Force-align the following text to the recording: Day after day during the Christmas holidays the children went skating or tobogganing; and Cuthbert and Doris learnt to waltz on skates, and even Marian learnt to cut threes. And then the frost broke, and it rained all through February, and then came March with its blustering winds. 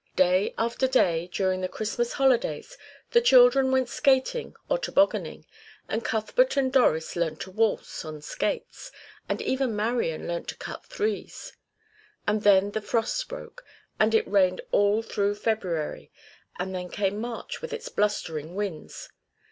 Day 0.15 0.55
after 0.57 0.87
day 0.87 1.29
during 1.31 1.61
the 1.61 1.67
Christmas 1.69 2.13
holidays 2.13 2.75
the 3.11 3.21
children 3.21 3.69
went 3.71 3.87
skating 3.87 4.55
or 4.67 4.79
tobogganing; 4.79 5.45
and 5.87 6.03
Cuthbert 6.03 6.57
and 6.57 6.73
Doris 6.73 7.15
learnt 7.15 7.39
to 7.41 7.51
waltz 7.51 8.03
on 8.03 8.19
skates, 8.23 8.91
and 9.29 9.43
even 9.43 9.75
Marian 9.75 10.27
learnt 10.27 10.47
to 10.47 10.57
cut 10.57 10.83
threes. 10.87 11.55
And 12.27 12.41
then 12.41 12.71
the 12.71 12.81
frost 12.81 13.29
broke, 13.29 13.63
and 13.99 14.15
it 14.15 14.27
rained 14.27 14.61
all 14.71 15.03
through 15.03 15.35
February, 15.35 16.11
and 16.57 16.73
then 16.73 16.89
came 16.89 17.21
March 17.21 17.61
with 17.61 17.71
its 17.71 17.87
blustering 17.87 18.55
winds. 18.55 19.07